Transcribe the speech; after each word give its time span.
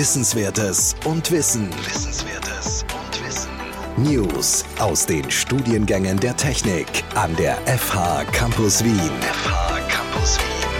Wissenswertes 0.00 0.96
und 1.04 1.30
Wissen. 1.30 1.68
Wissenswertes 1.84 2.86
und 2.88 3.22
Wissen. 3.22 3.50
News 3.98 4.64
aus 4.78 5.04
den 5.04 5.30
Studiengängen 5.30 6.18
der 6.18 6.34
Technik 6.38 7.04
an 7.14 7.36
der 7.36 7.56
FH 7.66 8.24
Campus 8.32 8.82
Wien. 8.82 8.94
FH 8.94 9.78
Campus 9.90 10.38
Wien. 10.38 10.70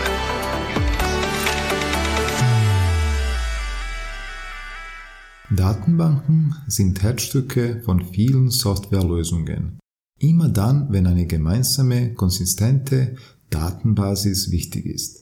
Datenbanken 5.55 6.55
sind 6.67 7.03
Herzstücke 7.03 7.83
von 7.85 8.03
vielen 8.07 8.49
Softwarelösungen. 8.49 9.81
Immer 10.19 10.49
dann, 10.49 10.91
wenn 10.93 11.07
eine 11.07 11.27
gemeinsame, 11.27 12.15
konsistente 12.15 13.17
Datenbasis 13.51 14.51
wichtig 14.51 14.87
ist. 14.87 15.20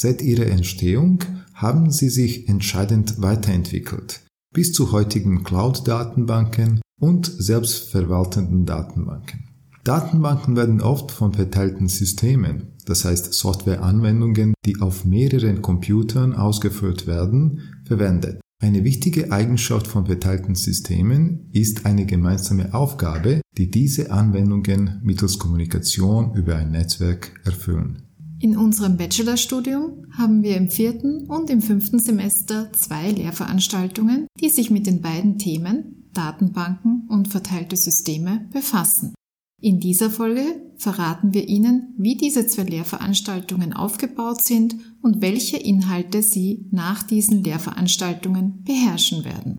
Seit 0.00 0.22
ihrer 0.22 0.46
Entstehung 0.46 1.18
haben 1.54 1.90
sie 1.90 2.08
sich 2.08 2.48
entscheidend 2.48 3.20
weiterentwickelt, 3.20 4.20
bis 4.54 4.72
zu 4.72 4.92
heutigen 4.92 5.42
Cloud-Datenbanken 5.42 6.80
und 7.00 7.26
selbstverwaltenden 7.26 8.64
Datenbanken. 8.64 9.48
Datenbanken 9.82 10.54
werden 10.54 10.80
oft 10.82 11.10
von 11.10 11.32
verteilten 11.32 11.88
Systemen, 11.88 12.76
das 12.86 13.04
heißt 13.04 13.32
Softwareanwendungen, 13.32 14.54
die 14.64 14.80
auf 14.80 15.04
mehreren 15.04 15.62
Computern 15.62 16.32
ausgeführt 16.32 17.08
werden, 17.08 17.82
verwendet. 17.84 18.40
Eine 18.62 18.84
wichtige 18.84 19.32
Eigenschaft 19.32 19.88
von 19.88 20.06
verteilten 20.06 20.54
Systemen 20.54 21.50
ist 21.52 21.86
eine 21.86 22.06
gemeinsame 22.06 22.72
Aufgabe, 22.72 23.40
die 23.56 23.68
diese 23.68 24.12
Anwendungen 24.12 25.00
mittels 25.02 25.40
Kommunikation 25.40 26.34
über 26.34 26.54
ein 26.54 26.70
Netzwerk 26.70 27.40
erfüllen. 27.44 28.07
In 28.40 28.56
unserem 28.56 28.96
Bachelorstudium 28.96 30.06
haben 30.12 30.44
wir 30.44 30.56
im 30.56 30.70
vierten 30.70 31.26
und 31.26 31.50
im 31.50 31.60
fünften 31.60 31.98
Semester 31.98 32.72
zwei 32.72 33.10
Lehrveranstaltungen, 33.10 34.28
die 34.40 34.48
sich 34.48 34.70
mit 34.70 34.86
den 34.86 35.00
beiden 35.00 35.38
Themen 35.38 36.08
Datenbanken 36.12 37.08
und 37.08 37.28
verteilte 37.28 37.76
Systeme 37.76 38.48
befassen. 38.52 39.14
In 39.60 39.80
dieser 39.80 40.08
Folge 40.08 40.42
verraten 40.76 41.34
wir 41.34 41.48
Ihnen, 41.48 41.94
wie 41.98 42.14
diese 42.14 42.46
zwei 42.46 42.62
Lehrveranstaltungen 42.62 43.72
aufgebaut 43.72 44.40
sind 44.40 44.76
und 45.02 45.20
welche 45.20 45.56
Inhalte 45.56 46.22
Sie 46.22 46.66
nach 46.70 47.02
diesen 47.02 47.42
Lehrveranstaltungen 47.42 48.62
beherrschen 48.62 49.24
werden. 49.24 49.58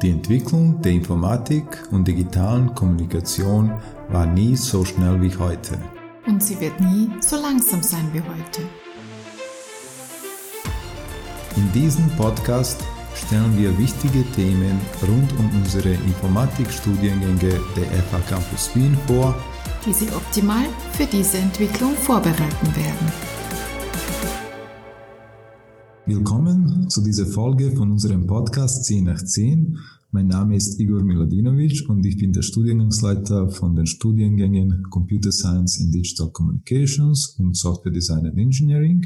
Die 0.00 0.10
Entwicklung 0.10 0.80
der 0.80 0.92
Informatik 0.92 1.64
und 1.90 2.06
digitalen 2.06 2.72
Kommunikation 2.72 3.72
war 4.08 4.26
nie 4.26 4.54
so 4.54 4.84
schnell 4.84 5.20
wie 5.20 5.36
heute. 5.36 5.76
Und 6.24 6.40
sie 6.40 6.60
wird 6.60 6.80
nie 6.80 7.10
so 7.20 7.34
langsam 7.34 7.82
sein 7.82 8.08
wie 8.12 8.20
heute. 8.20 8.62
In 11.56 11.72
diesem 11.72 12.08
Podcast 12.10 12.80
stellen 13.16 13.58
wir 13.58 13.76
wichtige 13.76 14.22
Themen 14.36 14.80
rund 15.02 15.32
um 15.36 15.50
unsere 15.56 15.90
Informatikstudiengänge 15.90 17.60
der 17.74 17.86
FH 18.04 18.20
Campus 18.28 18.70
Wien 18.76 18.96
vor, 19.08 19.34
die 19.84 19.92
Sie 19.92 20.08
optimal 20.12 20.66
für 20.92 21.06
diese 21.06 21.38
Entwicklung 21.38 21.94
vorbereiten 21.94 22.76
werden. 22.76 23.37
Willkommen 26.08 26.88
zu 26.88 27.02
dieser 27.02 27.26
Folge 27.26 27.70
von 27.72 27.92
unserem 27.92 28.26
Podcast 28.26 28.86
10 28.86 29.04
nach 29.04 29.22
10. 29.22 29.76
Mein 30.10 30.28
Name 30.28 30.56
ist 30.56 30.80
Igor 30.80 31.02
Miladinovic 31.02 31.86
und 31.86 32.02
ich 32.06 32.16
bin 32.16 32.32
der 32.32 32.40
Studiengangsleiter 32.40 33.50
von 33.50 33.76
den 33.76 33.84
Studiengängen 33.84 34.84
Computer 34.88 35.30
Science 35.30 35.78
and 35.82 35.94
Digital 35.94 36.30
Communications 36.30 37.36
und 37.38 37.54
Software 37.54 37.92
Design 37.92 38.24
and 38.24 38.38
Engineering. 38.38 39.04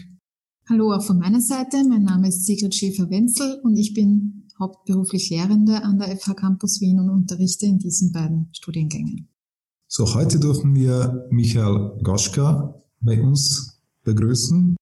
Hallo 0.69 0.92
auch 0.92 1.03
von 1.03 1.19
meiner 1.19 1.41
Seite. 1.41 1.83
Mein 1.89 2.05
Name 2.05 2.28
ist 2.28 2.47
Sigrid 2.47 2.73
Schäfer-Wenzel 2.73 3.58
und 3.64 3.77
ich 3.77 3.95
bin 3.95 4.45
hauptberuflich 4.61 5.29
Lehrende 5.29 5.83
an 5.83 5.98
der 5.98 6.17
FH 6.17 6.35
Campus 6.35 6.80
Wien 6.80 7.01
und 7.01 7.11
unterrichte 7.11 7.67
in 7.67 7.80
diesen 7.80 8.12
beiden 8.12 8.48
Studiengängen. 8.52 9.27
So, 9.89 10.14
heute 10.14 10.39
dürfen 10.39 10.77
wir 10.77 11.27
Michael 11.33 11.98
Goschka 12.05 12.80
bei 13.01 13.20
uns 13.20 13.83
begrüßen. 14.05 14.77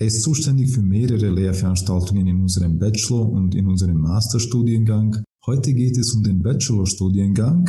Er 0.00 0.06
ist 0.06 0.22
zuständig 0.22 0.70
für 0.70 0.80
mehrere 0.80 1.28
Lehrveranstaltungen 1.28 2.28
in 2.28 2.40
unserem 2.40 2.78
Bachelor- 2.78 3.28
und 3.28 3.56
in 3.56 3.66
unserem 3.66 4.00
Masterstudiengang. 4.00 5.24
Heute 5.44 5.74
geht 5.74 5.98
es 5.98 6.12
um 6.14 6.22
den 6.22 6.40
Bachelorstudiengang, 6.40 7.68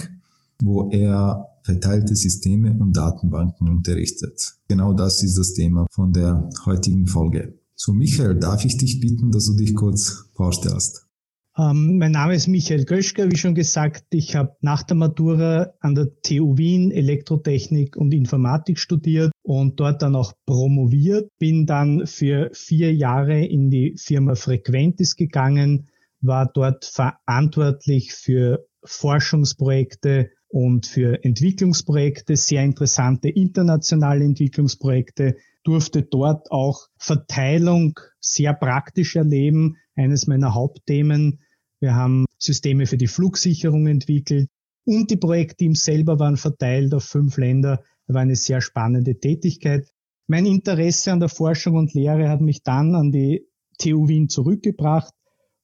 wo 0.62 0.91
er 0.91 1.47
verteilte 1.63 2.16
Systeme 2.16 2.78
und 2.78 2.95
Datenbanken 2.95 3.67
unterrichtet. 3.67 4.53
Genau 4.67 4.94
das 4.94 5.23
ist 5.23 5.40
das 5.40 5.53
Thema 5.53 5.88
von 5.90 6.13
der 6.13 6.47
heutigen 6.66 7.07
Folge. 7.07 7.57
So, 7.75 7.94
Michael, 7.94 8.35
darf 8.35 8.63
ich 8.63 8.78
dich 8.78 9.00
bitten, 9.00 9.31
dass 9.31 9.46
du 9.46 9.56
dich 9.56 9.73
kurz 9.73 10.25
vorstellst? 10.35 11.09
Ähm, 11.57 11.97
mein 11.97 12.11
Name 12.11 12.35
ist 12.35 12.47
Michael 12.47 12.85
Göschker, 12.85 13.31
wie 13.31 13.37
schon 13.37 13.55
gesagt. 13.55 14.05
Ich 14.11 14.35
habe 14.35 14.55
nach 14.61 14.83
der 14.83 14.95
Matura 14.95 15.73
an 15.79 15.95
der 15.95 16.09
TU 16.21 16.57
Wien 16.57 16.91
Elektrotechnik 16.91 17.97
und 17.97 18.13
Informatik 18.13 18.79
studiert 18.79 19.31
und 19.41 19.79
dort 19.79 20.01
dann 20.01 20.15
auch 20.15 20.33
promoviert. 20.45 21.29
Bin 21.39 21.65
dann 21.65 22.05
für 22.05 22.49
vier 22.53 22.93
Jahre 22.93 23.43
in 23.43 23.69
die 23.69 23.95
Firma 23.97 24.35
Frequentis 24.35 25.15
gegangen, 25.15 25.89
war 26.21 26.51
dort 26.53 26.85
verantwortlich 26.85 28.13
für 28.13 28.66
Forschungsprojekte 28.83 30.29
und 30.49 30.87
für 30.87 31.23
Entwicklungsprojekte, 31.23 32.35
sehr 32.35 32.63
interessante 32.63 33.29
internationale 33.29 34.23
Entwicklungsprojekte, 34.23 35.35
durfte 35.63 36.01
dort 36.03 36.51
auch 36.51 36.87
Verteilung 36.97 37.99
sehr 38.19 38.53
praktisch 38.53 39.16
erleben. 39.16 39.77
Eines 39.99 40.27
meiner 40.27 40.53
Hauptthemen. 40.53 41.39
Wir 41.79 41.95
haben 41.95 42.25
Systeme 42.37 42.85
für 42.85 42.97
die 42.97 43.07
Flugsicherung 43.07 43.87
entwickelt 43.87 44.49
und 44.85 45.11
die 45.11 45.17
Projektteams 45.17 45.83
selber 45.83 46.19
waren 46.19 46.37
verteilt 46.37 46.93
auf 46.93 47.03
fünf 47.03 47.37
Länder. 47.37 47.83
Das 48.07 48.13
war 48.13 48.21
eine 48.21 48.35
sehr 48.35 48.61
spannende 48.61 49.19
Tätigkeit. 49.19 49.89
Mein 50.27 50.45
Interesse 50.45 51.11
an 51.11 51.19
der 51.19 51.29
Forschung 51.29 51.75
und 51.75 51.93
Lehre 51.93 52.29
hat 52.29 52.41
mich 52.41 52.63
dann 52.63 52.95
an 52.95 53.11
die 53.11 53.45
TU 53.77 54.07
Wien 54.07 54.29
zurückgebracht 54.29 55.13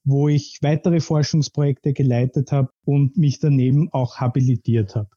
wo 0.05 0.29
ich 0.29 0.59
weitere 0.61 0.99
Forschungsprojekte 0.99 1.93
geleitet 1.93 2.51
habe 2.51 2.69
und 2.85 3.17
mich 3.17 3.39
daneben 3.39 3.89
auch 3.91 4.17
habilitiert 4.17 4.95
habe. 4.95 5.09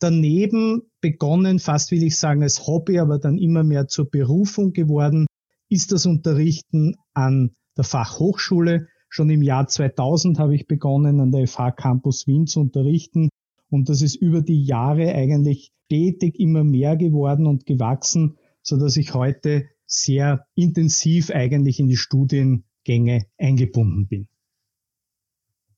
Daneben 0.00 0.82
begonnen, 1.00 1.58
fast 1.58 1.90
will 1.90 2.02
ich 2.02 2.18
sagen, 2.18 2.42
als 2.42 2.66
Hobby, 2.66 2.98
aber 2.98 3.18
dann 3.18 3.38
immer 3.38 3.62
mehr 3.62 3.86
zur 3.86 4.10
Berufung 4.10 4.72
geworden, 4.72 5.26
ist 5.68 5.92
das 5.92 6.06
Unterrichten 6.06 6.96
an 7.12 7.54
der 7.76 7.84
Fachhochschule. 7.84 8.88
Schon 9.08 9.30
im 9.30 9.42
Jahr 9.42 9.68
2000 9.68 10.38
habe 10.38 10.54
ich 10.54 10.66
begonnen, 10.66 11.20
an 11.20 11.30
der 11.30 11.46
FH 11.46 11.72
Campus 11.72 12.26
Wien 12.26 12.46
zu 12.46 12.60
unterrichten. 12.60 13.28
Und 13.70 13.88
das 13.88 14.02
ist 14.02 14.16
über 14.16 14.42
die 14.42 14.64
Jahre 14.64 15.14
eigentlich 15.14 15.72
stetig 15.86 16.38
immer 16.38 16.64
mehr 16.64 16.96
geworden 16.96 17.46
und 17.46 17.66
gewachsen, 17.66 18.36
so 18.62 18.76
dass 18.76 18.96
ich 18.96 19.14
heute 19.14 19.66
sehr 19.86 20.46
intensiv 20.54 21.30
eigentlich 21.30 21.78
in 21.78 21.88
die 21.88 21.96
Studien 21.96 22.64
Gänge 22.84 23.26
eingebunden 23.38 24.06
bin. 24.08 24.28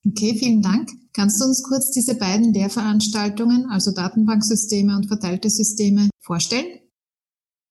Okay, 0.06 0.34
vielen 0.38 0.62
Dank. 0.62 0.88
Kannst 1.12 1.40
du 1.40 1.46
uns 1.46 1.62
kurz 1.62 1.90
diese 1.90 2.16
beiden 2.16 2.52
Lehrveranstaltungen, 2.52 3.66
also 3.70 3.92
Datenbanksysteme 3.92 4.94
und 4.94 5.06
verteilte 5.06 5.50
Systeme, 5.50 6.08
vorstellen? 6.20 6.80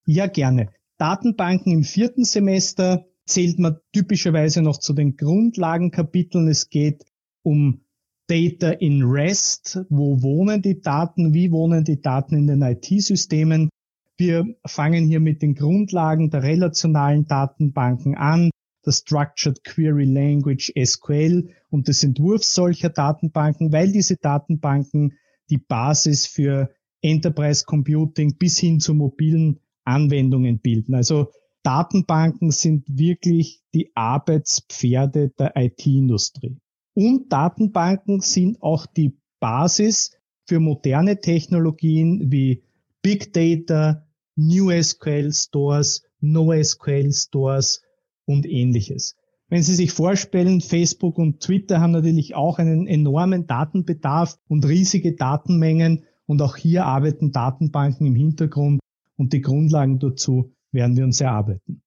Ja, 0.05 0.27
gerne. 0.27 0.69
Datenbanken 0.97 1.71
im 1.71 1.83
vierten 1.83 2.25
Semester 2.25 3.05
zählt 3.25 3.59
man 3.59 3.77
typischerweise 3.93 4.61
noch 4.61 4.77
zu 4.77 4.93
den 4.93 5.17
Grundlagenkapiteln. 5.17 6.47
Es 6.47 6.69
geht 6.69 7.05
um 7.43 7.81
Data 8.27 8.71
in 8.71 9.03
REST. 9.03 9.79
Wo 9.89 10.21
wohnen 10.21 10.61
die 10.61 10.81
Daten? 10.81 11.33
Wie 11.33 11.51
wohnen 11.51 11.83
die 11.83 12.01
Daten 12.01 12.35
in 12.35 12.47
den 12.47 12.61
IT-Systemen? 12.61 13.69
Wir 14.17 14.45
fangen 14.65 15.07
hier 15.07 15.19
mit 15.19 15.41
den 15.41 15.55
Grundlagen 15.55 16.29
der 16.29 16.43
relationalen 16.43 17.27
Datenbanken 17.27 18.15
an 18.15 18.49
das 18.83 18.99
Structured 18.99 19.63
Query 19.63 20.05
Language 20.05 20.71
SQL 20.81 21.49
und 21.69 21.87
des 21.87 22.03
Entwurfs 22.03 22.53
solcher 22.53 22.89
Datenbanken, 22.89 23.73
weil 23.73 23.91
diese 23.91 24.15
Datenbanken 24.15 25.13
die 25.49 25.57
Basis 25.57 26.27
für 26.27 26.69
Enterprise 27.01 27.65
Computing 27.65 28.37
bis 28.37 28.57
hin 28.57 28.79
zu 28.79 28.93
mobilen 28.93 29.59
Anwendungen 29.83 30.59
bilden. 30.59 30.95
Also 30.95 31.31
Datenbanken 31.65 32.51
sind 32.51 32.83
wirklich 32.87 33.63
die 33.73 33.91
Arbeitspferde 33.95 35.29
der 35.29 35.53
IT-Industrie. 35.55 36.59
Und 36.93 37.33
Datenbanken 37.33 38.21
sind 38.21 38.61
auch 38.61 38.85
die 38.85 39.17
Basis 39.39 40.11
für 40.47 40.59
moderne 40.59 41.19
Technologien 41.19 42.31
wie 42.31 42.63
Big 43.01 43.33
Data, 43.33 44.05
New 44.35 44.69
SQL 44.69 45.33
Stores, 45.33 46.03
NoSQL 46.19 47.11
Stores 47.11 47.81
und 48.25 48.45
ähnliches. 48.45 49.15
Wenn 49.49 49.63
Sie 49.63 49.73
sich 49.73 49.91
vorstellen, 49.91 50.61
Facebook 50.61 51.17
und 51.17 51.39
Twitter 51.39 51.81
haben 51.81 51.91
natürlich 51.91 52.35
auch 52.35 52.59
einen 52.59 52.85
enormen 52.85 53.47
Datenbedarf 53.47 54.37
und 54.47 54.67
riesige 54.67 55.15
Datenmengen 55.15 56.03
und 56.27 56.43
auch 56.43 56.57
hier 56.57 56.85
arbeiten 56.85 57.31
Datenbanken 57.31 58.05
im 58.05 58.15
Hintergrund 58.15 58.79
und 59.17 59.33
die 59.33 59.41
Grundlagen 59.41 59.97
dazu 59.97 60.54
werden 60.75 60.95
wir 60.95 61.03
uns 61.03 61.21
erarbeiten. 61.21 61.81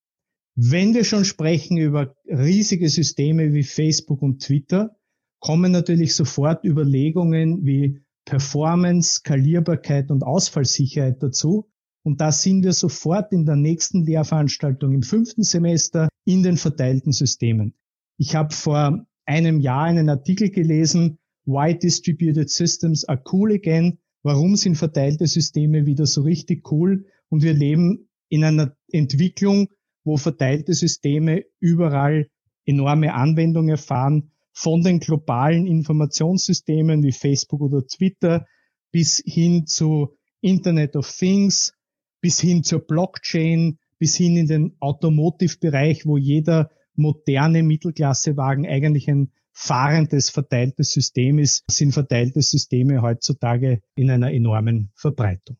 Wenn 0.57 0.93
wir 0.95 1.05
schon 1.05 1.25
sprechen 1.25 1.77
über 1.77 2.17
riesige 2.27 2.89
Systeme 2.89 3.53
wie 3.53 3.63
Facebook 3.63 4.23
und 4.23 4.43
Twitter, 4.43 4.97
kommen 5.39 5.71
natürlich 5.71 6.17
sofort 6.17 6.65
Überlegungen 6.65 7.65
wie 7.65 8.01
Performance, 8.25 9.21
Skalierbarkeit 9.21 10.11
und 10.11 10.25
Ausfallsicherheit 10.25 11.23
dazu. 11.23 11.71
Und 12.03 12.21
da 12.21 12.33
sind 12.33 12.65
wir 12.65 12.73
sofort 12.73 13.33
in 13.33 13.47
der 13.47 13.57
nächsten 13.57 14.05
Lehrveranstaltung 14.05 14.93
im 14.93 15.03
fünften 15.03 15.43
Semester 15.45 16.09
in 16.25 16.43
den 16.43 16.57
verteilten 16.57 17.13
Systemen. 17.13 17.75
Ich 18.19 18.35
habe 18.35 18.53
vor 18.53 19.07
einem 19.27 19.61
Jahr 19.61 19.85
einen 19.85 20.09
Artikel 20.09 20.51
gelesen, 20.51 21.19
Why 21.45 21.79
Distributed 21.79 22.51
Systems 22.51 23.05
are 23.05 23.23
cool 23.33 23.53
again. 23.53 23.99
Warum 24.23 24.57
sind 24.57 24.77
verteilte 24.77 25.27
Systeme 25.27 25.87
wieder 25.87 26.05
so 26.05 26.23
richtig 26.23 26.71
cool? 26.73 27.07
Und 27.29 27.43
wir 27.43 27.55
leben 27.55 28.09
in 28.29 28.45
einer 28.45 28.77
Entwicklung, 28.91 29.69
wo 30.05 30.17
verteilte 30.17 30.75
Systeme 30.75 31.45
überall 31.61 32.29
enorme 32.65 33.15
Anwendungen 33.15 33.71
erfahren, 33.71 34.31
von 34.53 34.83
den 34.83 34.99
globalen 34.99 35.67
Informationssystemen 35.67 37.03
wie 37.03 37.13
Facebook 37.13 37.61
oder 37.61 37.87
Twitter 37.87 38.47
bis 38.91 39.23
hin 39.25 39.67
zu 39.67 40.17
Internet 40.41 40.97
of 40.97 41.11
Things, 41.11 41.75
bis 42.21 42.41
hin 42.41 42.65
zur 42.65 42.81
Blockchain, 42.81 43.79
bis 43.99 44.17
hin 44.17 44.37
in 44.37 44.47
den 44.47 44.77
Automotive-Bereich, 44.81 46.07
wo 46.07 46.17
jeder 46.17 46.71
moderne 46.95 47.63
Mittelklassewagen 47.63 48.67
eigentlich 48.67 49.09
ein 49.09 49.31
fahrendes, 49.53 50.31
verteiltes 50.31 50.93
System 50.93 51.39
ist, 51.39 51.65
sind 51.71 51.93
verteilte 51.93 52.43
Systeme 52.43 53.03
heutzutage 53.03 53.83
in 53.95 54.11
einer 54.11 54.33
enormen 54.33 54.91
Verbreitung. 54.95 55.57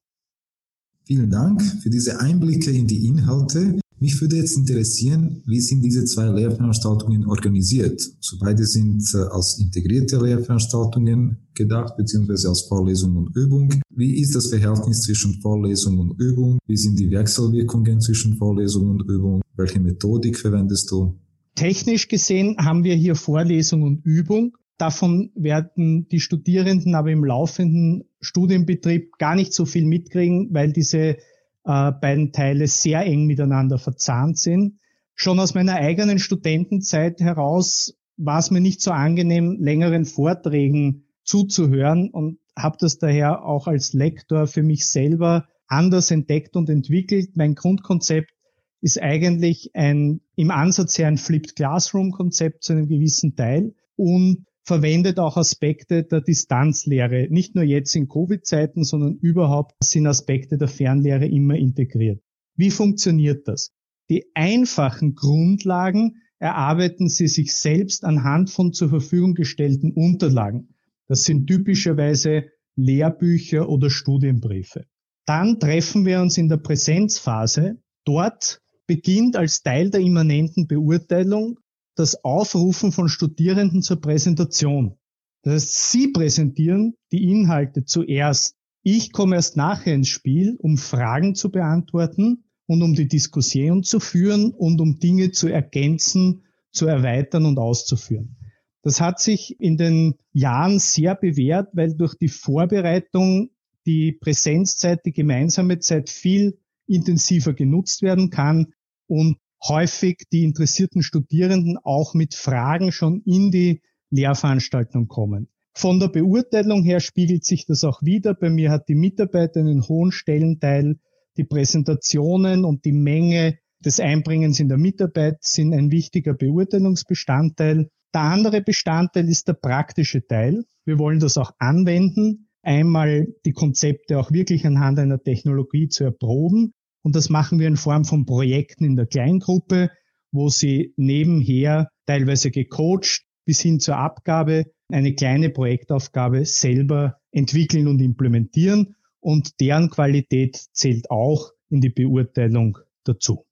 Vielen 1.09 1.31
Dank 1.31 1.63
für 1.83 1.89
diese 1.89 2.21
Einblicke 2.21 2.71
in 2.71 2.87
die 2.87 3.07
Inhalte. 3.07 3.81
Mich 3.99 4.21
würde 4.21 4.37
jetzt 4.37 4.59
interessieren, 4.59 5.43
wie 5.47 5.59
sind 5.59 5.81
diese 5.81 6.05
zwei 6.05 6.27
Lehrveranstaltungen 6.27 7.27
organisiert? 7.27 7.99
So 8.21 8.37
beide 8.39 8.67
sind 8.67 9.03
äh, 9.15 9.21
als 9.33 9.59
integrierte 9.59 10.23
Lehrveranstaltungen 10.23 11.39
gedacht, 11.55 11.97
beziehungsweise 11.97 12.51
als 12.51 12.61
Vorlesung 12.69 13.17
und 13.17 13.35
Übung. 13.35 13.73
Wie 13.89 14.21
ist 14.21 14.35
das 14.35 14.49
Verhältnis 14.49 15.01
zwischen 15.01 15.41
Vorlesung 15.41 15.99
und 15.99 16.21
Übung? 16.21 16.59
Wie 16.67 16.77
sind 16.77 16.99
die 16.99 17.11
Wechselwirkungen 17.11 18.03
zwischen 18.03 18.37
Vorlesung 18.37 18.91
und 18.91 19.09
Übung? 19.09 19.41
Welche 19.57 19.81
Methodik 19.81 20.39
verwendest 20.39 20.91
du? 20.91 21.15
Technisch 21.55 22.09
gesehen 22.09 22.55
haben 22.59 22.85
wir 22.85 22.95
hier 22.95 23.15
Vorlesung 23.15 23.81
und 23.81 24.05
Übung. 24.05 24.59
Davon 24.77 25.31
werden 25.35 26.07
die 26.11 26.21
Studierenden 26.21 26.95
aber 26.95 27.11
im 27.11 27.25
laufenden 27.25 28.05
Studienbetrieb 28.21 29.19
gar 29.19 29.35
nicht 29.35 29.53
so 29.53 29.65
viel 29.65 29.85
mitkriegen, 29.85 30.49
weil 30.53 30.73
diese 30.73 31.17
äh, 31.65 31.93
beiden 31.93 32.33
Teile 32.33 32.67
sehr 32.67 33.05
eng 33.05 33.27
miteinander 33.27 33.79
verzahnt 33.79 34.39
sind. 34.39 34.79
Schon 35.15 35.41
aus 35.41 35.55
meiner 35.55 35.75
eigenen 35.75 36.19
Studentenzeit 36.19 37.21
heraus 37.21 37.95
war 38.17 38.39
es 38.39 38.51
mir 38.51 38.61
nicht 38.61 38.81
so 38.81 38.91
angenehm, 38.91 39.57
längeren 39.61 40.05
Vorträgen 40.05 41.05
zuzuhören 41.25 42.11
und 42.11 42.39
habe 42.57 42.77
das 42.81 42.99
daher 42.99 43.45
auch 43.45 43.67
als 43.67 43.93
Lektor 43.93 44.47
für 44.47 44.63
mich 44.63 44.89
selber 44.89 45.47
anders 45.67 46.11
entdeckt 46.11 46.57
und 46.57 46.69
entwickelt. 46.71 47.37
Mein 47.37 47.55
Grundkonzept 47.55 48.33
ist 48.81 49.01
eigentlich 49.01 49.71
ein 49.75 50.21
im 50.37 50.51
Ansatz 50.51 50.99
her 50.99 51.09
ein 51.09 51.19
Flipped 51.19 51.57
Classroom 51.57 52.13
Konzept 52.13 52.65
zu 52.65 52.73
einem 52.73 52.89
gewissen 52.89 53.37
Teil 53.37 53.75
und 53.97 54.47
verwendet 54.69 55.19
auch 55.19 55.37
Aspekte 55.37 56.05
der 56.05 56.21
Distanzlehre. 56.21 57.27
Nicht 57.31 57.55
nur 57.55 57.65
jetzt 57.65 57.97
in 57.97 58.07
Covid-Zeiten, 58.07 58.85
sondern 58.85 59.17
überhaupt 59.17 59.73
sind 59.83 60.07
Aspekte 60.07 60.59
der 60.59 60.69
Fernlehre 60.69 61.27
immer 61.27 61.57
integriert. 61.57 62.23
Wie 62.55 62.71
funktioniert 62.71 63.49
das? 63.49 63.73
Die 64.11 64.27
einfachen 64.35 65.15
Grundlagen 65.15 66.17
erarbeiten 66.39 67.09
Sie 67.09 67.29
sich 67.29 67.57
selbst 67.57 68.05
anhand 68.05 68.51
von 68.51 68.73
zur 68.73 68.91
Verfügung 68.91 69.35
gestellten 69.35 69.93
Unterlagen. 69.93 70.75
Das 71.07 71.25
sind 71.25 71.47
typischerweise 71.47 72.45
Lehrbücher 72.77 73.69
oder 73.69 73.89
Studienbriefe. 73.89 74.85
Dann 75.27 75.59
treffen 75.59 76.05
wir 76.05 76.21
uns 76.21 76.37
in 76.37 76.49
der 76.49 76.59
Präsenzphase. 76.59 77.79
Dort 78.05 78.61
beginnt 78.87 79.37
als 79.37 79.63
Teil 79.63 79.91
der 79.91 80.01
immanenten 80.01 80.67
Beurteilung 80.67 81.59
das 81.99 82.25
Aufrufen 82.25 82.93
von 82.93 83.09
Studierenden 83.09 83.83
zur 83.83 84.01
Präsentation. 84.01 84.97
Das 85.43 85.55
heißt, 85.55 85.91
sie 85.91 86.09
präsentieren 86.09 86.95
die 87.11 87.31
Inhalte 87.31 87.85
zuerst. 87.85 88.55
Ich 88.83 89.13
komme 89.13 89.35
erst 89.35 89.57
nachher 89.57 89.95
ins 89.95 90.09
Spiel, 90.09 90.57
um 90.61 90.77
Fragen 90.77 91.35
zu 91.35 91.51
beantworten 91.51 92.45
und 92.67 92.83
um 92.83 92.95
die 92.95 93.09
Diskussion 93.09 93.83
zu 93.83 93.99
führen 93.99 94.53
und 94.53 94.81
um 94.81 95.01
Dinge 95.01 95.33
zu 95.33 95.49
ergänzen, 95.49 96.45
zu 96.71 96.87
erweitern 96.87 97.47
und 97.47 97.59
auszuführen. 97.59 98.37
Das 98.83 99.01
hat 99.01 99.19
sich 99.19 99.59
in 99.59 99.77
den 99.77 100.15
Jahren 100.33 100.79
sehr 100.79 101.17
bewährt, 101.17 101.71
weil 101.73 101.95
durch 101.95 102.15
die 102.15 102.29
Vorbereitung 102.29 103.51
die 103.87 104.13
Präsenzzeit, 104.13 105.05
die 105.05 105.13
gemeinsame 105.13 105.81
Zeit 105.81 106.11
viel 106.11 106.61
intensiver 106.87 107.55
genutzt 107.55 108.03
werden 108.03 108.31
kann 108.31 108.73
und 109.09 109.39
häufig 109.67 110.25
die 110.33 110.45
interessierten 110.45 111.03
Studierenden 111.03 111.79
auch 111.83 112.15
mit 112.15 112.35
Fragen 112.35 112.93
schon 112.93 113.23
in 113.25 113.51
die 113.51 113.83
Lehrveranstaltung 114.11 115.09
kommen. 115.09 115.49
Von 115.75 116.01
der 116.01 116.09
Beurteilung 116.09 116.83
her 116.83 117.01
spiegelt 117.01 117.45
sich 117.45 117.67
das 117.67 117.85
auch 117.85 118.03
wieder. 118.03 118.35
Bei 118.35 118.51
mir 118.51 118.71
hat 118.71 118.89
die 118.89 118.95
Mitarbeit 118.95 119.57
einen 119.57 119.87
hohen 119.87 120.11
Stellenteil. 120.11 120.97
Die 121.37 121.45
Präsentationen 121.45 122.65
und 122.65 122.85
die 122.85 122.93
Menge 122.93 123.59
des 123.79 124.01
Einbringens 124.01 124.59
in 124.59 124.69
der 124.69 124.79
Mitarbeit 124.79 125.37
sind 125.41 125.73
ein 125.73 125.93
wichtiger 125.93 126.35
Beurteilungsbestandteil. 126.35 127.91
Der 128.13 128.23
andere 128.23 128.61
Bestandteil 128.61 129.29
ist 129.29 129.47
der 129.47 129.53
praktische 129.53 130.27
Teil. 130.27 130.65
Wir 130.85 130.99
wollen 130.99 131.21
das 131.21 131.39
auch 131.39 131.53
anwenden, 131.59 132.49
einmal 132.63 133.29
die 133.45 133.53
Konzepte 133.53 134.19
auch 134.19 134.33
wirklich 134.33 134.67
anhand 134.67 134.99
einer 134.99 135.23
Technologie 135.23 135.89
zu 135.89 136.05
erproben 136.05 136.73
und 137.03 137.17
das 137.17 137.31
machen 137.31 137.59
wir 137.59 137.69
in 137.69 137.77
Form 137.77 138.05
von 138.05 138.27
Projekten 138.27 138.85
in 138.85 138.97
der 138.97 139.07
Kleingruppe, 139.07 139.91
wo 140.33 140.49
sie 140.49 140.93
nebenher 140.97 141.89
teilweise 142.07 142.51
gecoacht 142.51 143.23
bis 143.45 143.61
hin 143.61 143.81
zur 143.81 143.97
Abgabe 143.97 144.67
eine 144.91 145.15
kleine 145.15 145.51
Projektaufgabe 145.51 146.45
selber 146.45 147.17
entwickeln 147.31 147.89
und 147.89 148.01
implementieren. 148.01 148.95
Und 149.21 149.61
deren 149.61 149.91
Qualität 149.91 150.57
zählt 150.73 151.11
auch 151.11 151.51
in 151.71 151.81
die 151.81 151.91
Beurteilung 151.91 152.79
dazu. 153.05 153.45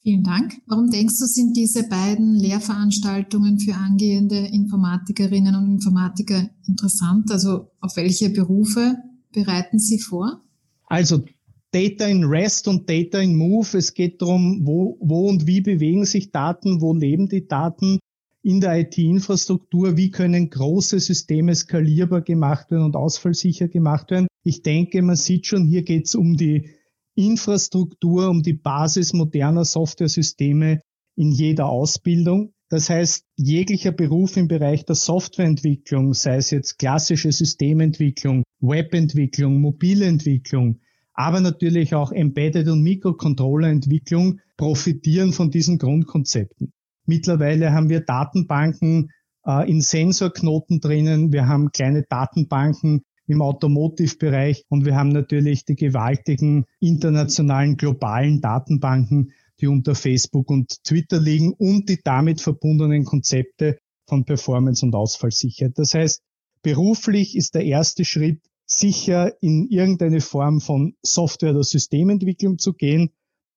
Vielen 0.00 0.22
Dank. 0.22 0.54
Warum 0.66 0.90
denkst 0.90 1.18
du, 1.18 1.26
sind 1.26 1.56
diese 1.56 1.88
beiden 1.88 2.36
Lehrveranstaltungen 2.36 3.58
für 3.58 3.74
angehende 3.74 4.38
Informatikerinnen 4.38 5.54
und 5.54 5.70
Informatiker 5.70 6.48
interessant? 6.66 7.30
Also 7.30 7.70
auf 7.80 7.96
welche 7.96 8.30
Berufe 8.30 8.96
bereiten 9.32 9.78
sie 9.78 9.98
vor? 9.98 10.40
Also 10.86 11.24
Data 11.70 12.06
in 12.06 12.24
REST 12.24 12.68
und 12.68 12.88
Data 12.88 13.18
in 13.18 13.36
Move. 13.36 13.76
Es 13.76 13.92
geht 13.94 14.22
darum, 14.22 14.66
wo, 14.66 14.96
wo 15.00 15.28
und 15.28 15.46
wie 15.46 15.60
bewegen 15.60 16.04
sich 16.04 16.30
Daten, 16.30 16.80
wo 16.80 16.94
leben 16.94 17.28
die 17.28 17.46
Daten 17.46 17.98
in 18.42 18.60
der 18.60 18.78
IT-Infrastruktur, 18.78 19.96
wie 19.96 20.10
können 20.10 20.48
große 20.48 21.00
Systeme 21.00 21.54
skalierbar 21.54 22.22
gemacht 22.22 22.70
werden 22.70 22.84
und 22.84 22.96
ausfallsicher 22.96 23.68
gemacht 23.68 24.10
werden. 24.10 24.28
Ich 24.44 24.62
denke, 24.62 25.02
man 25.02 25.16
sieht 25.16 25.46
schon, 25.46 25.66
hier 25.66 25.82
geht 25.82 26.06
es 26.06 26.14
um 26.14 26.36
die 26.36 26.70
Infrastruktur, 27.14 28.30
um 28.30 28.42
die 28.42 28.54
Basis 28.54 29.12
moderner 29.12 29.64
Softwaresysteme 29.64 30.80
in 31.16 31.32
jeder 31.32 31.68
Ausbildung. 31.68 32.52
Das 32.70 32.88
heißt, 32.88 33.24
jeglicher 33.36 33.92
Beruf 33.92 34.36
im 34.36 34.46
Bereich 34.46 34.84
der 34.84 34.94
Softwareentwicklung, 34.94 36.14
sei 36.14 36.36
es 36.36 36.50
jetzt 36.50 36.78
klassische 36.78 37.32
Systementwicklung, 37.32 38.44
Webentwicklung, 38.60 39.60
Mobilentwicklung, 39.60 40.80
aber 41.18 41.40
natürlich 41.40 41.96
auch 41.96 42.12
Embedded- 42.12 42.68
und 42.68 42.80
Mikrocontroller-Entwicklung 42.84 44.38
profitieren 44.56 45.32
von 45.32 45.50
diesen 45.50 45.78
Grundkonzepten. 45.78 46.72
Mittlerweile 47.06 47.72
haben 47.72 47.88
wir 47.88 48.02
Datenbanken 48.02 49.10
äh, 49.44 49.68
in 49.68 49.80
Sensorknoten 49.80 50.78
drinnen, 50.80 51.32
wir 51.32 51.48
haben 51.48 51.72
kleine 51.72 52.04
Datenbanken 52.08 53.02
im 53.26 53.42
Automotive-Bereich 53.42 54.62
und 54.68 54.84
wir 54.84 54.94
haben 54.94 55.08
natürlich 55.08 55.64
die 55.64 55.74
gewaltigen 55.74 56.66
internationalen 56.78 57.76
globalen 57.76 58.40
Datenbanken, 58.40 59.32
die 59.60 59.66
unter 59.66 59.96
Facebook 59.96 60.48
und 60.48 60.84
Twitter 60.84 61.18
liegen 61.18 61.52
und 61.52 61.88
die 61.88 61.98
damit 62.04 62.40
verbundenen 62.40 63.04
Konzepte 63.04 63.78
von 64.06 64.24
Performance 64.24 64.86
und 64.86 64.94
Ausfallsicherheit. 64.94 65.76
Das 65.78 65.94
heißt, 65.94 66.22
beruflich 66.62 67.36
ist 67.36 67.56
der 67.56 67.64
erste 67.64 68.04
Schritt 68.04 68.38
sicher 68.68 69.32
in 69.42 69.68
irgendeine 69.68 70.20
Form 70.20 70.60
von 70.60 70.94
Software- 71.02 71.52
oder 71.52 71.64
Systementwicklung 71.64 72.58
zu 72.58 72.74
gehen. 72.74 73.10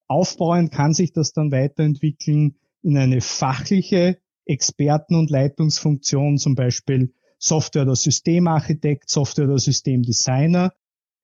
Aufbauen 0.07 0.69
kann 0.69 0.93
sich 0.93 1.11
das 1.11 1.33
dann 1.33 1.51
weiterentwickeln 1.51 2.55
in 2.81 2.97
eine 2.97 3.21
fachliche 3.21 4.17
Experten- 4.45 5.15
und 5.15 5.29
Leitungsfunktion, 5.29 6.37
zum 6.37 6.55
Beispiel 6.55 7.13
Software- 7.37 7.83
oder 7.83 7.95
Systemarchitekt, 7.95 9.09
Software- 9.09 9.45
oder 9.45 9.59
Systemdesigner. 9.59 10.73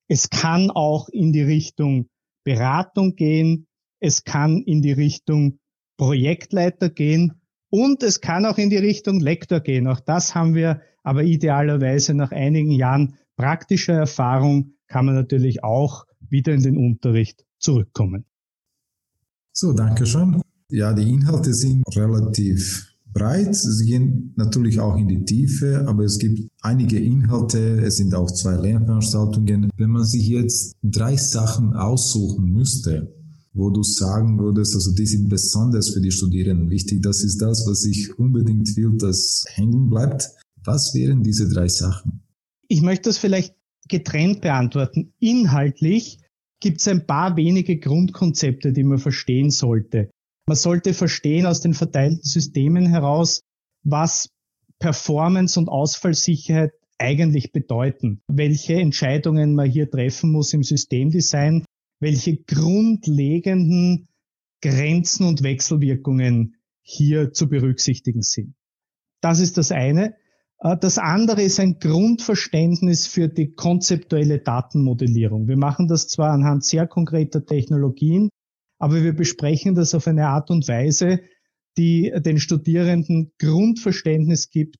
Es 0.08 0.30
kann 0.30 0.70
auch 0.70 1.10
in 1.10 1.32
die 1.32 1.42
Richtung 1.42 2.10
Beratung 2.44 3.16
gehen. 3.16 3.68
Es 4.00 4.24
kann 4.24 4.62
in 4.62 4.82
die 4.82 4.92
Richtung 4.92 5.60
Projektleiter 5.98 6.90
gehen 6.90 7.42
und 7.70 8.04
es 8.04 8.22
kann 8.22 8.46
auch 8.46 8.58
in 8.58 8.70
die 8.70 8.78
Richtung 8.78 9.20
Lektor 9.20 9.60
gehen. 9.60 9.88
Auch 9.88 10.00
das 10.00 10.36
haben 10.36 10.56
wir 10.56 10.82
aber 11.04 11.24
idealerweise 11.24 12.14
nach 12.14 12.32
einigen 12.32 12.72
Jahren 12.72 13.18
praktischer 13.38 13.94
Erfahrung 13.94 14.74
kann 14.88 15.06
man 15.06 15.16
natürlich 15.16 15.64
auch 15.64 16.06
wieder 16.30 16.54
in 16.54 16.64
den 16.64 16.78
Unterricht 16.78 17.46
zurückkommen. 17.60 18.26
So, 19.54 19.74
danke 19.74 20.06
schön. 20.06 20.42
Ja, 20.70 20.94
die 20.94 21.10
Inhalte 21.10 21.54
sind 21.54 21.84
relativ 21.96 22.94
breit. 23.14 23.56
Sie 23.56 23.86
gehen 23.86 24.34
natürlich 24.36 24.80
auch 24.80 24.98
in 24.98 25.08
die 25.08 25.24
Tiefe, 25.24 25.86
aber 25.88 26.04
es 26.04 26.20
gibt 26.20 26.50
einige 26.62 27.00
Inhalte. 27.00 27.82
Es 27.82 27.98
sind 27.98 28.14
auch 28.14 28.30
zwei 28.32 28.56
Lernveranstaltungen. 28.56 29.70
Wenn 29.78 29.90
man 29.90 30.04
sich 30.04 30.28
jetzt 30.28 30.76
drei 30.84 31.16
Sachen 31.16 31.74
aussuchen 31.74 32.52
müsste, 32.52 33.14
wo 33.54 33.70
du 33.70 33.82
sagen 33.82 34.38
würdest, 34.38 34.76
also 34.76 34.94
die 34.94 35.06
sind 35.06 35.30
besonders 35.30 35.90
für 35.90 36.02
die 36.02 36.12
Studierenden 36.12 36.70
wichtig, 36.70 37.02
das 37.02 37.24
ist 37.24 37.42
das, 37.42 37.66
was 37.68 37.86
ich 37.86 38.18
unbedingt 38.20 38.76
will, 38.76 38.98
dass 38.98 39.46
hängen 39.48 39.90
bleibt. 39.90 40.30
Was 40.64 40.94
wären 40.94 41.24
diese 41.24 41.50
drei 41.50 41.68
Sachen? 41.68 42.27
Ich 42.68 42.82
möchte 42.82 43.10
das 43.10 43.18
vielleicht 43.18 43.56
getrennt 43.88 44.42
beantworten. 44.42 45.14
Inhaltlich 45.20 46.20
gibt 46.60 46.82
es 46.82 46.88
ein 46.88 47.06
paar 47.06 47.38
wenige 47.38 47.78
Grundkonzepte, 47.78 48.74
die 48.74 48.84
man 48.84 48.98
verstehen 48.98 49.50
sollte. 49.50 50.10
Man 50.48 50.58
sollte 50.58 50.94
verstehen 50.94 51.46
aus 51.46 51.62
den 51.62 51.74
verteilten 51.74 52.24
Systemen 52.24 52.88
heraus, 52.88 53.42
was 53.84 54.30
Performance 54.80 55.60
und 55.60 55.70
Ausfallsicherheit 55.70 56.72
eigentlich 57.00 57.52
bedeuten, 57.52 58.22
welche 58.28 58.76
Entscheidungen 58.76 59.54
man 59.56 59.70
hier 59.70 59.90
treffen 59.90 60.32
muss 60.32 60.54
im 60.54 60.64
Systemdesign, 60.64 61.66
welche 62.00 62.38
grundlegenden 62.38 64.08
Grenzen 64.62 65.28
und 65.28 65.44
Wechselwirkungen 65.44 66.56
hier 66.82 67.34
zu 67.34 67.50
berücksichtigen 67.50 68.22
sind. 68.22 68.56
Das 69.22 69.40
ist 69.40 69.58
das 69.58 69.72
eine. 69.72 70.16
Äh, 70.60 70.78
das 70.78 70.98
andere 70.98 71.42
ist 71.42 71.60
ein 71.60 71.80
Grundverständnis 71.80 73.08
für 73.08 73.28
die 73.28 73.54
konzeptuelle 73.54 74.40
Datenmodellierung. 74.40 75.48
Wir 75.48 75.58
machen 75.58 75.88
das 75.88 76.08
zwar 76.08 76.32
anhand 76.32 76.64
sehr 76.64 76.88
konkreter 76.88 77.46
Technologien, 77.46 78.30
aber 78.80 79.04
wir 79.04 79.14
besprechen 79.14 79.76
das 79.76 79.96
auf 79.96 80.08
eine 80.08 80.28
Art 80.28 80.50
und 80.50 80.68
Weise, 80.68 81.22
die 81.78 82.12
den 82.18 82.40
Studierenden 82.40 83.32
Grundverständnis 83.40 84.50
gibt 84.50 84.78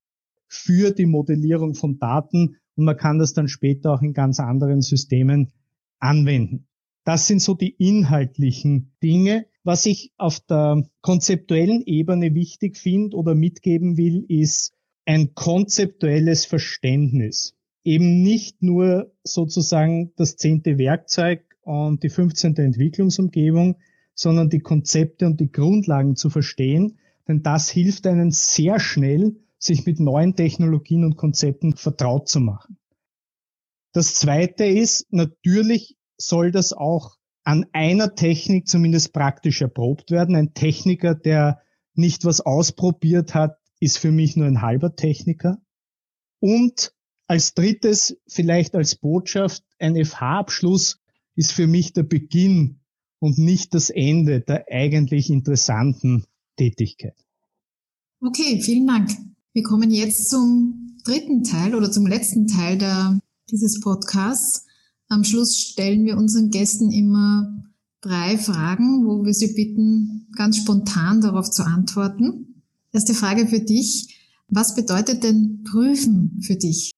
für 0.48 0.92
die 0.92 1.06
Modellierung 1.06 1.76
von 1.76 2.00
Daten 2.00 2.58
und 2.76 2.86
man 2.86 2.98
kann 2.98 3.20
das 3.20 3.34
dann 3.34 3.48
später 3.48 3.92
auch 3.92 4.02
in 4.02 4.14
ganz 4.14 4.40
anderen 4.40 4.82
Systemen 4.82 5.52
anwenden. 6.00 6.68
Das 7.04 7.28
sind 7.28 7.42
so 7.42 7.54
die 7.54 7.76
inhaltlichen 7.78 8.94
Dinge. 9.02 9.46
Was 9.64 9.86
ich 9.86 10.14
auf 10.18 10.40
der 10.42 10.88
konzeptuellen 11.02 11.82
Ebene 11.86 12.34
wichtig 12.36 12.78
finde 12.78 13.18
oder 13.18 13.34
mitgeben 13.34 13.98
will, 13.98 14.26
ist 14.28 14.77
ein 15.08 15.34
konzeptuelles 15.34 16.46
Verständnis. 16.46 17.56
Eben 17.84 18.22
nicht 18.22 18.62
nur 18.62 19.14
sozusagen 19.24 20.12
das 20.18 20.36
zehnte 20.36 20.78
Werkzeug 20.78 21.46
und 21.62 22.04
die 22.04 22.10
15. 22.10 22.58
Entwicklungsumgebung, 22.58 23.78
sondern 24.14 24.50
die 24.50 24.60
Konzepte 24.60 25.26
und 25.26 25.40
die 25.40 25.52
Grundlagen 25.52 26.18
zu 26.18 26.30
verstehen, 26.30 27.00
denn 27.28 27.42
das 27.42 27.70
hilft 27.70 28.06
einen 28.06 28.32
sehr 28.32 28.80
schnell, 28.80 29.38
sich 29.58 29.86
mit 29.86 30.00
neuen 30.00 30.36
Technologien 30.36 31.06
und 31.06 31.16
Konzepten 31.16 31.76
vertraut 31.76 32.28
zu 32.28 32.42
machen. 32.42 32.78
Das 33.94 34.16
Zweite 34.16 34.66
ist, 34.66 35.12
natürlich 35.12 35.96
soll 36.18 36.52
das 36.52 36.74
auch 36.74 37.16
an 37.44 37.66
einer 37.72 38.16
Technik 38.16 38.68
zumindest 38.68 39.14
praktisch 39.14 39.62
erprobt 39.62 40.12
werden. 40.12 40.36
Ein 40.36 40.54
Techniker, 40.54 41.16
der 41.16 41.62
nicht 41.94 42.26
was 42.26 42.42
ausprobiert 42.42 43.34
hat, 43.34 43.58
ist 43.80 43.98
für 43.98 44.12
mich 44.12 44.36
nur 44.36 44.48
ein 44.48 44.62
halber 44.62 44.96
Techniker. 44.96 45.62
Und 46.40 46.94
als 47.28 47.54
drittes, 47.54 48.18
vielleicht 48.28 48.76
als 48.76 48.96
Botschaft, 48.96 49.64
ein 49.80 49.96
FH-Abschluss 50.04 51.00
ist 51.36 51.52
für 51.52 51.68
mich 51.68 51.94
der 51.94 52.04
Beginn 52.04 52.80
und 53.20 53.38
nicht 53.38 53.74
das 53.74 53.90
Ende 53.90 54.42
der 54.42 54.66
eigentlich 54.72 55.30
interessanten 55.30 56.26
Tätigkeit. 56.58 57.16
Okay, 58.22 58.62
vielen 58.62 58.88
Dank. 58.88 59.12
Wir 59.54 59.64
kommen 59.64 59.92
jetzt 59.92 60.30
zum 60.30 60.98
dritten 61.04 61.44
Teil 61.44 61.76
oder 61.76 61.92
zum 61.92 62.08
letzten 62.08 62.48
Teil 62.48 62.78
der, 62.78 63.20
dieses 63.52 63.80
Podcasts. 63.80 64.66
Am 65.10 65.24
Schluss 65.24 65.58
stellen 65.58 66.06
wir 66.06 66.18
unseren 66.18 66.50
Gästen 66.50 66.92
immer 66.92 67.64
drei 68.02 68.38
Fragen, 68.38 69.06
wo 69.06 69.24
wir 69.24 69.34
sie 69.34 69.54
bitten, 69.54 70.28
ganz 70.36 70.58
spontan 70.58 71.22
darauf 71.22 71.50
zu 71.50 71.64
antworten. 71.64 72.57
Erste 72.94 73.14
Frage 73.14 73.48
für 73.48 73.60
dich. 73.60 74.18
Was 74.48 74.76
bedeutet 74.76 75.24
denn 75.24 75.64
Prüfen 75.70 76.40
für 76.42 76.56
dich? 76.56 76.92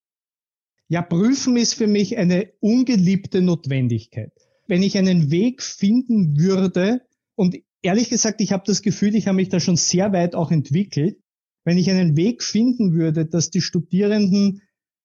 Ja, 0.87 1.01
Prüfen 1.01 1.57
ist 1.57 1.73
für 1.73 1.87
mich 1.87 2.17
eine 2.17 2.51
ungeliebte 2.59 3.41
Notwendigkeit. 3.41 4.31
Wenn 4.67 4.83
ich 4.83 4.97
einen 4.97 5.31
Weg 5.31 5.63
finden 5.63 6.37
würde, 6.37 7.01
und 7.35 7.55
ehrlich 7.81 8.09
gesagt, 8.09 8.41
ich 8.41 8.51
habe 8.51 8.63
das 8.65 8.81
Gefühl, 8.81 9.15
ich 9.15 9.27
habe 9.27 9.35
mich 9.35 9.49
da 9.49 9.59
schon 9.59 9.77
sehr 9.77 10.11
weit 10.13 10.35
auch 10.35 10.51
entwickelt, 10.51 11.17
wenn 11.63 11.77
ich 11.77 11.89
einen 11.89 12.15
Weg 12.15 12.43
finden 12.43 12.93
würde, 12.93 13.25
dass 13.25 13.49
die 13.49 13.61
Studierenden 13.61 14.61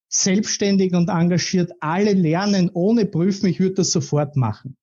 selbstständig 0.09 0.95
und 0.95 1.09
engagiert 1.09 1.73
alle 1.81 2.13
lernen 2.13 2.71
ohne 2.73 3.07
Prüfen, 3.07 3.49
ich 3.49 3.61
würde 3.61 3.75
das 3.75 3.91
sofort 3.91 4.37
machen. 4.37 4.77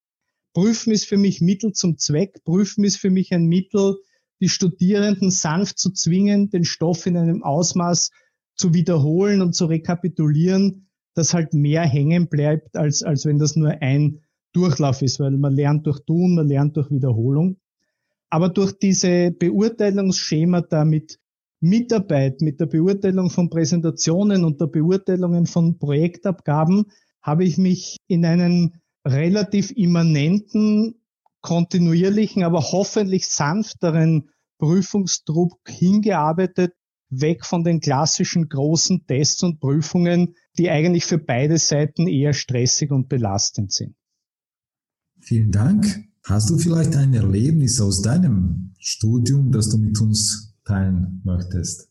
Prüfen 0.53 0.91
ist 0.91 1.05
für 1.05 1.17
mich 1.17 1.41
Mittel 1.41 1.72
zum 1.72 1.98
Zweck. 1.98 2.43
Prüfen 2.43 2.84
ist 2.84 2.98
für 2.98 3.10
mich 3.10 3.31
ein 3.34 3.46
Mittel, 3.46 3.96
die 4.42 4.50
Studierenden 4.50 5.32
sanft 5.32 5.80
zu 5.80 5.92
zwingen, 5.92 6.50
den 6.50 6.66
Stoff 6.66 7.06
in 7.06 7.16
einem 7.16 7.44
Ausmaß 7.44 8.10
zu 8.56 8.74
wiederholen 8.74 9.42
und 9.42 9.54
zu 9.54 9.66
rekapitulieren, 9.66 10.88
das 11.14 11.34
halt 11.34 11.54
mehr 11.54 11.84
hängen 11.84 12.28
bleibt, 12.28 12.76
als, 12.76 13.04
als 13.04 13.26
wenn 13.26 13.38
das 13.38 13.56
nur 13.56 13.82
ein 13.82 14.20
Durchlauf 14.54 15.02
ist, 15.02 15.20
weil 15.20 15.38
man 15.38 15.54
lernt 15.54 15.86
durch 15.88 16.00
Tun, 16.06 16.36
man 16.36 16.48
lernt 16.48 16.76
durch 16.76 16.92
Wiederholung. 16.92 17.58
Aber 18.30 18.50
durch 18.50 18.74
diese 18.74 19.32
Beurteilungsschemata 19.32 20.86
mit 20.86 21.20
Mitarbeit, 21.60 22.42
mit 22.42 22.60
der 22.60 22.66
Beurteilung 22.66 23.30
von 23.30 23.50
Präsentationen 23.50 24.44
und 24.44 24.60
der 24.60 24.68
Beurteilungen 24.68 25.46
von 25.46 25.78
Projektabgaben 25.78 26.86
habe 27.22 27.46
ich 27.46 27.58
mich 27.58 27.98
in 28.08 28.26
einen 28.26 28.82
relativ 29.06 29.72
immanenten, 29.72 30.96
kontinuierlichen, 31.42 32.44
aber 32.44 32.62
hoffentlich 32.72 33.28
sanfteren 33.28 34.31
Prüfungsdruck 34.62 35.60
hingearbeitet, 35.68 36.74
weg 37.10 37.46
von 37.46 37.63
den 37.63 37.82
klassischen 37.82 38.48
großen 38.48 39.06
Tests 39.08 39.41
und 39.44 39.60
Prüfungen, 39.60 40.36
die 40.58 40.70
eigentlich 40.70 41.03
für 41.03 41.18
beide 41.18 41.58
Seiten 41.58 42.08
eher 42.08 42.34
stressig 42.34 42.91
und 42.91 43.10
belastend 43.10 43.74
sind. 43.74 43.96
Vielen 45.20 45.51
Dank. 45.51 46.06
Hast 46.24 46.51
du 46.51 46.58
vielleicht 46.58 46.96
ein 46.96 47.13
Erlebnis 47.15 47.82
aus 47.82 48.03
deinem 48.03 48.75
Studium, 48.77 49.51
das 49.51 49.70
du 49.70 49.77
mit 49.80 50.00
uns 50.00 50.53
teilen 50.63 51.22
möchtest? 51.25 51.89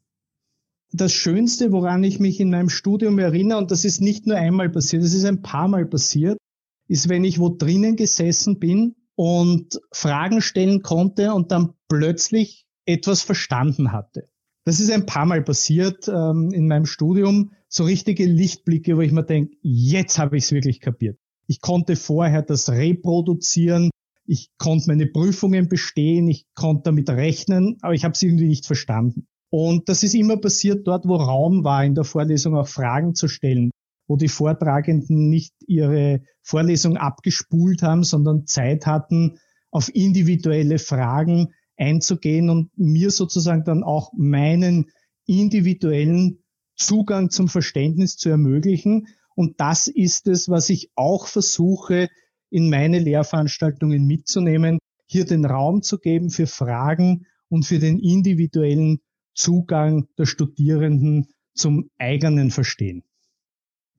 Das 0.93 1.13
Schönste, 1.13 1.73
woran 1.73 2.05
ich 2.05 2.21
mich 2.21 2.39
in 2.39 2.51
meinem 2.51 2.69
Studium 2.69 3.19
erinnere, 3.19 3.59
und 3.59 3.71
das 3.73 3.85
ist 3.85 4.01
nicht 4.01 4.27
nur 4.27 4.37
einmal 4.37 4.71
passiert, 4.71 5.03
das 5.03 5.13
ist 5.13 5.25
ein 5.25 5.43
paar 5.43 5.67
Mal 5.67 5.87
passiert, 5.87 6.39
ist, 6.87 7.09
wenn 7.09 7.25
ich 7.25 7.41
wo 7.41 7.49
drinnen 7.49 7.97
gesessen 7.97 8.59
bin 8.61 8.95
und 9.21 9.79
Fragen 9.93 10.41
stellen 10.41 10.81
konnte 10.81 11.35
und 11.35 11.53
dann 11.53 11.75
plötzlich 11.91 12.65
etwas 12.87 13.21
verstanden 13.21 13.93
hatte. 13.93 14.31
Das 14.65 14.81
ist 14.81 14.91
ein 14.91 15.05
paar 15.05 15.27
Mal 15.27 15.43
passiert 15.43 16.09
ähm, 16.09 16.53
in 16.55 16.67
meinem 16.67 16.87
Studium, 16.87 17.53
so 17.69 17.85
richtige 17.85 18.25
Lichtblicke, 18.25 18.97
wo 18.97 19.03
ich 19.03 19.13
mir 19.13 19.23
denke, 19.23 19.59
jetzt 19.61 20.19
habe 20.19 20.39
ich 20.39 20.45
es 20.45 20.53
wirklich 20.53 20.81
kapiert. 20.81 21.19
Ich 21.47 21.61
konnte 21.61 21.97
vorher 21.97 22.41
das 22.41 22.71
reproduzieren, 22.71 23.91
ich 24.25 24.49
konnte 24.57 24.87
meine 24.89 25.07
Prüfungen 25.07 25.69
bestehen, 25.69 26.27
ich 26.27 26.47
konnte 26.55 26.85
damit 26.85 27.11
rechnen, 27.11 27.77
aber 27.83 27.93
ich 27.93 28.05
habe 28.05 28.15
es 28.15 28.23
irgendwie 28.23 28.49
nicht 28.49 28.65
verstanden. 28.65 29.27
Und 29.51 29.91
das 29.91 30.03
ist 30.03 30.15
immer 30.15 30.39
passiert 30.39 30.87
dort, 30.87 31.07
wo 31.07 31.17
Raum 31.17 31.63
war, 31.63 31.85
in 31.85 31.95
der 31.95 32.05
Vorlesung 32.05 32.57
auch 32.57 32.69
Fragen 32.69 33.15
zu 33.15 33.29
stellen, 33.29 33.71
wo 34.11 34.17
die 34.17 34.27
Vortragenden 34.27 35.29
nicht 35.29 35.55
ihre 35.69 36.23
Vorlesung 36.43 36.97
abgespult 36.97 37.83
haben, 37.83 38.03
sondern 38.03 38.45
Zeit 38.45 38.85
hatten, 38.85 39.39
auf 39.71 39.89
individuelle 39.95 40.81
Fragen 40.81 41.55
einzugehen 41.77 42.51
und 42.51 42.77
mir 42.77 43.13
sozusagen 43.13 43.63
dann 43.63 43.85
auch 43.85 44.11
meinen 44.17 44.91
individuellen 45.27 46.43
Zugang 46.75 47.31
zum 47.31 47.47
Verständnis 47.47 48.17
zu 48.17 48.31
ermöglichen. 48.31 49.07
Und 49.37 49.61
das 49.61 49.87
ist 49.87 50.27
es, 50.27 50.49
was 50.49 50.71
ich 50.71 50.91
auch 50.97 51.29
versuche, 51.29 52.09
in 52.51 52.69
meine 52.69 52.99
Lehrveranstaltungen 52.99 54.07
mitzunehmen, 54.07 54.81
hier 55.07 55.25
den 55.25 55.45
Raum 55.45 55.83
zu 55.83 55.99
geben 55.99 56.31
für 56.31 56.49
Fragen 56.49 57.27
und 57.49 57.65
für 57.65 57.79
den 57.79 58.01
individuellen 58.01 58.99
Zugang 59.35 60.09
der 60.19 60.27
Studierenden 60.27 61.29
zum 61.55 61.91
eigenen 61.97 62.51
Verstehen. 62.51 63.05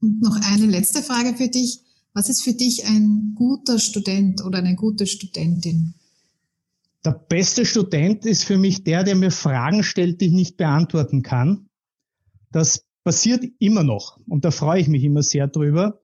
Und 0.02 0.22
noch 0.22 0.40
eine 0.42 0.66
letzte 0.66 1.02
Frage 1.02 1.36
für 1.36 1.48
dich. 1.48 1.82
Was 2.14 2.28
ist 2.28 2.44
für 2.44 2.54
dich 2.54 2.86
ein 2.86 3.34
guter 3.36 3.80
Student 3.80 4.44
oder 4.44 4.58
eine 4.58 4.76
gute 4.76 5.08
Studentin? 5.08 5.94
Der 7.06 7.12
beste 7.12 7.66
Student 7.66 8.26
ist 8.26 8.44
für 8.44 8.58
mich 8.58 8.84
der, 8.84 9.04
der 9.04 9.16
mir 9.16 9.32
Fragen 9.32 9.84
stellt, 9.84 10.22
die 10.22 10.26
ich 10.28 10.34
nicht 10.34 10.58
beantworten 10.58 11.22
kann. 11.22 11.70
Das 12.52 12.86
passiert 13.04 13.44
immer 13.60 13.84
noch 13.84 14.20
und 14.28 14.46
da 14.46 14.52
freue 14.52 14.82
ich 14.82 14.88
mich 14.88 15.04
immer 15.04 15.24
sehr 15.24 15.48
drüber, 15.48 16.02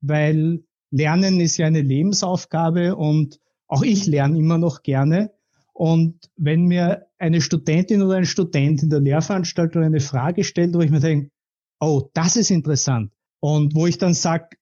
weil 0.00 0.64
Lernen 0.90 1.38
ist 1.38 1.56
ja 1.56 1.66
eine 1.66 1.82
Lebensaufgabe 1.82 2.96
und 2.96 3.38
auch 3.68 3.82
ich 3.82 4.06
lerne 4.06 4.38
immer 4.38 4.58
noch 4.58 4.82
gerne. 4.82 5.32
Und 5.72 6.28
wenn 6.36 6.64
mir 6.64 7.06
eine 7.18 7.40
Studentin 7.40 8.02
oder 8.02 8.16
ein 8.16 8.26
Student 8.26 8.82
in 8.82 8.90
der 8.90 9.00
Lehrveranstaltung 9.00 9.82
eine 9.84 10.00
Frage 10.00 10.42
stellt, 10.42 10.74
wo 10.74 10.80
ich 10.80 10.90
mir 10.90 11.00
denke, 11.00 11.30
oh, 11.78 12.10
das 12.12 12.34
ist 12.36 12.50
interessant. 12.50 13.12
Und 13.40 13.74
wo 13.74 13.86
ich 13.86 13.98
dann 13.98 14.14
sage, 14.14 14.56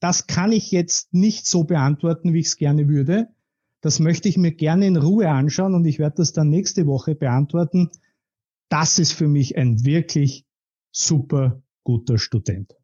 das 0.00 0.26
kann 0.26 0.52
ich 0.52 0.70
jetzt 0.70 1.14
nicht 1.14 1.46
so 1.46 1.64
beantworten, 1.64 2.34
wie 2.34 2.40
ich 2.40 2.46
es 2.46 2.56
gerne 2.56 2.88
würde. 2.88 3.28
Das 3.80 4.00
möchte 4.00 4.28
ich 4.28 4.36
mir 4.36 4.52
gerne 4.52 4.86
in 4.86 4.96
Ruhe 4.96 5.30
anschauen 5.30 5.74
und 5.74 5.84
ich 5.84 5.98
werde 5.98 6.16
das 6.16 6.32
dann 6.32 6.50
nächste 6.50 6.86
Woche 6.86 7.14
beantworten. 7.14 7.90
Das 8.68 8.98
ist 8.98 9.12
für 9.12 9.28
mich 9.28 9.56
ein 9.56 9.84
wirklich 9.84 10.44
super 10.90 11.62
guter 11.84 12.18
Student. 12.18 12.74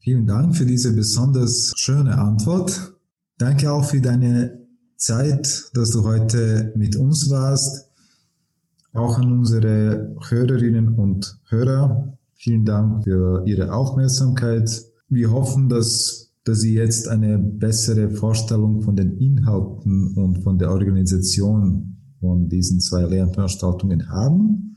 Vielen 0.00 0.26
Dank 0.26 0.56
für 0.56 0.66
diese 0.66 0.92
besonders 0.92 1.72
schöne 1.76 2.18
Antwort. 2.18 2.94
Danke 3.38 3.70
auch 3.70 3.84
für 3.84 4.00
deine 4.00 4.66
Zeit, 4.96 5.70
dass 5.74 5.90
du 5.90 6.04
heute 6.04 6.72
mit 6.76 6.96
uns 6.96 7.30
warst. 7.30 7.90
Auch 8.92 9.18
an 9.18 9.30
unsere 9.30 10.16
Hörerinnen 10.28 10.94
und 10.94 11.38
Hörer. 11.48 12.15
Vielen 12.38 12.64
Dank 12.64 13.04
für 13.04 13.44
Ihre 13.46 13.72
Aufmerksamkeit. 13.72 14.84
Wir 15.08 15.32
hoffen, 15.32 15.68
dass, 15.68 16.32
dass 16.44 16.60
Sie 16.60 16.74
jetzt 16.74 17.08
eine 17.08 17.38
bessere 17.38 18.10
Vorstellung 18.10 18.82
von 18.82 18.94
den 18.94 19.16
Inhalten 19.16 20.14
und 20.14 20.42
von 20.42 20.58
der 20.58 20.70
Organisation 20.70 21.96
von 22.20 22.48
diesen 22.48 22.80
zwei 22.80 23.02
Lernveranstaltungen 23.02 24.10
haben. 24.10 24.76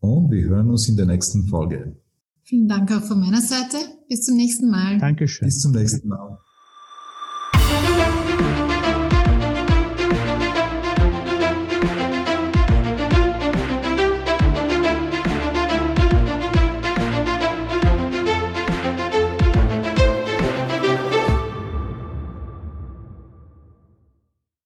Und 0.00 0.30
wir 0.30 0.44
hören 0.44 0.70
uns 0.70 0.88
in 0.88 0.96
der 0.96 1.06
nächsten 1.06 1.44
Folge. 1.48 1.96
Vielen 2.42 2.68
Dank 2.68 2.90
auch 2.92 3.02
von 3.02 3.20
meiner 3.20 3.40
Seite. 3.40 3.76
Bis 4.08 4.24
zum 4.24 4.36
nächsten 4.36 4.70
Mal. 4.70 4.98
Dankeschön. 4.98 5.46
Bis 5.46 5.60
zum 5.60 5.72
nächsten 5.72 6.08
Mal. 6.08 6.38